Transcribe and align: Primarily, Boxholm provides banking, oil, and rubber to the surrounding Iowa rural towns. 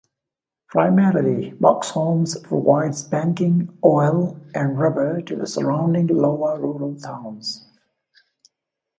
Primarily, 0.67 1.51
Boxholm 1.51 2.25
provides 2.41 3.03
banking, 3.03 3.77
oil, 3.85 4.35
and 4.55 4.79
rubber 4.79 5.21
to 5.21 5.35
the 5.35 5.45
surrounding 5.45 6.09
Iowa 6.09 6.59
rural 6.59 6.95
towns. 6.95 7.67